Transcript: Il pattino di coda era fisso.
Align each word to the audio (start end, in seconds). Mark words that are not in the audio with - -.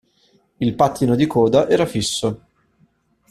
Il 0.59 0.73
pattino 0.75 1.13
di 1.15 1.27
coda 1.27 1.69
era 1.69 1.85
fisso. 1.85 2.45